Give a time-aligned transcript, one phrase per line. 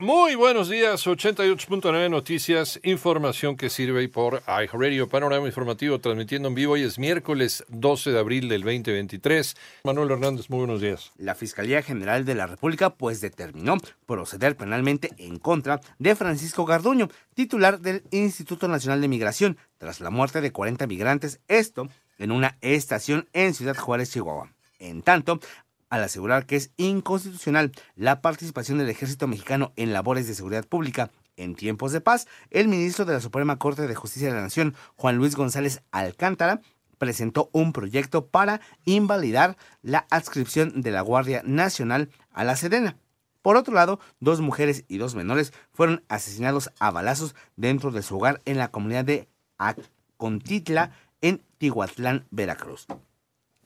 [0.00, 6.72] Muy buenos días, 88.9 Noticias, información que sirve por iHeartRadio, panorama informativo transmitiendo en vivo.
[6.72, 9.54] Hoy es miércoles 12 de abril del 2023.
[9.84, 11.12] Manuel Hernández, muy buenos días.
[11.16, 17.08] La Fiscalía General de la República pues determinó proceder penalmente en contra de Francisco Garduño,
[17.34, 21.86] titular del Instituto Nacional de Migración, tras la muerte de 40 migrantes, esto
[22.18, 24.50] en una estación en Ciudad Juárez, Chihuahua.
[24.80, 25.38] En tanto,
[25.94, 31.12] al asegurar que es inconstitucional la participación del ejército mexicano en labores de seguridad pública
[31.36, 34.74] en tiempos de paz, el ministro de la Suprema Corte de Justicia de la Nación,
[34.96, 36.60] Juan Luis González Alcántara,
[36.98, 42.96] presentó un proyecto para invalidar la adscripción de la Guardia Nacional a la Sedena.
[43.40, 48.16] Por otro lado, dos mujeres y dos menores fueron asesinados a balazos dentro de su
[48.16, 52.88] hogar en la comunidad de Acontitla, en Tihuatlán, Veracruz.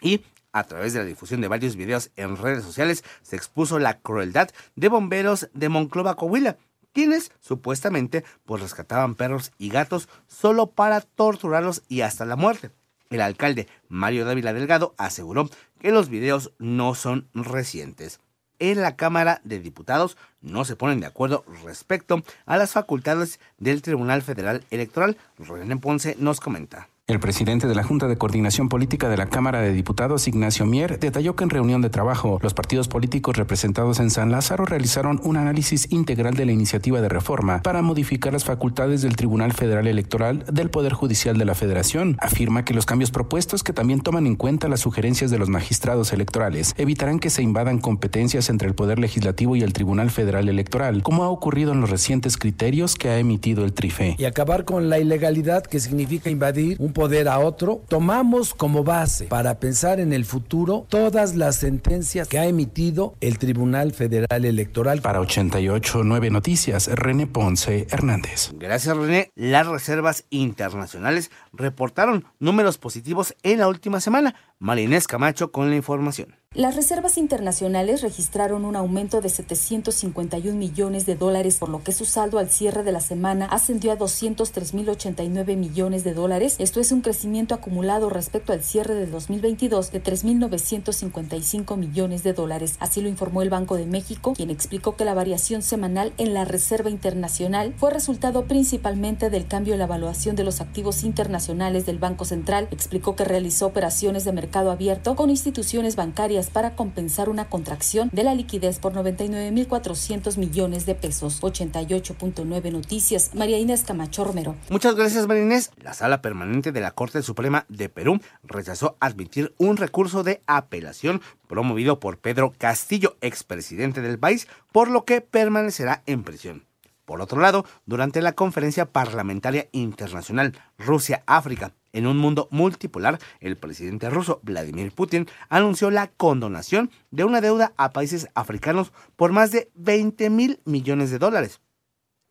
[0.03, 3.99] Y a través de la difusión de varios videos en redes sociales, se expuso la
[3.99, 6.57] crueldad de bomberos de Monclova, Coahuila,
[6.93, 12.71] quienes supuestamente pues rescataban perros y gatos solo para torturarlos y hasta la muerte.
[13.11, 18.21] El alcalde Mario Dávila Delgado aseguró que los videos no son recientes.
[18.59, 23.83] En la Cámara de Diputados no se ponen de acuerdo respecto a las facultades del
[23.83, 25.17] Tribunal Federal Electoral.
[25.39, 26.89] René Ponce nos comenta.
[27.09, 31.01] El presidente de la Junta de Coordinación Política de la Cámara de Diputados, Ignacio Mier,
[31.01, 35.39] detalló que en reunión de trabajo, los partidos políticos representados en San Lázaro realizaron un
[35.39, 40.45] análisis integral de la iniciativa de reforma para modificar las facultades del Tribunal Federal Electoral
[40.53, 42.19] del Poder Judicial de la Federación.
[42.21, 46.13] Afirma que los cambios propuestos, que también toman en cuenta las sugerencias de los magistrados
[46.13, 51.03] electorales, evitarán que se invadan competencias entre el Poder Legislativo y el Tribunal Federal Electoral,
[51.03, 54.17] como ha ocurrido en los recientes criterios que ha emitido el TRIFE.
[54.19, 59.27] Y acabar con la ilegalidad que significa invadir un poder a otro, tomamos como base
[59.27, 65.01] para pensar en el futuro todas las sentencias que ha emitido el Tribunal Federal Electoral.
[65.01, 68.51] Para 889 Noticias, René Ponce Hernández.
[68.59, 69.31] Gracias, René.
[69.37, 74.35] Las reservas internacionales reportaron números positivos en la última semana.
[74.59, 76.35] Marinés Camacho con la información.
[76.55, 82.07] Las reservas internacionales registraron un aumento de 751 millones de dólares, por lo que su
[82.07, 86.57] saldo al cierre de la semana ascendió a 203.089 millones de dólares.
[86.59, 92.77] Esto es un crecimiento acumulado respecto al cierre del 2022 de 3.955 millones de dólares.
[92.81, 96.45] Así lo informó el Banco de México, quien explicó que la variación semanal en la
[96.45, 101.99] reserva internacional fue resultado principalmente del cambio en la evaluación de los activos internacionales del
[101.99, 102.69] Banco Central.
[102.71, 108.25] Explicó que realizó operaciones de mercado abierto con instituciones bancarias para compensar una contracción de
[108.25, 111.41] la liquidez por 99.400 millones de pesos.
[111.43, 113.35] 88.9 Noticias.
[113.35, 114.55] María Inés Camacho Romero.
[114.71, 115.71] Muchas gracias, María Inés.
[115.83, 121.21] La Sala Permanente de la Corte Suprema de Perú rechazó admitir un recurso de apelación
[121.47, 126.65] promovido por Pedro Castillo, expresidente del país, por lo que permanecerá en prisión.
[127.05, 134.11] Por otro lado, durante la conferencia parlamentaria internacional Rusia-África, en un mundo multipolar, el presidente
[134.11, 139.71] ruso Vladimir Putin anunció la condonación de una deuda a países africanos por más de
[139.75, 141.61] 20 mil millones de dólares.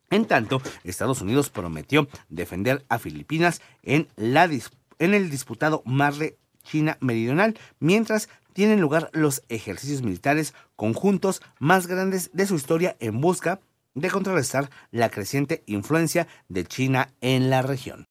[0.09, 4.07] En tanto, Estados Unidos prometió defender a Filipinas en,
[5.00, 12.31] el disputado mar de China Meridional, mientras tienen lugar los ejercicios militares conjuntos más grandes
[12.34, 13.59] de su historia en busca
[13.96, 18.06] de contrarrestar la creciente influencia de China en la región.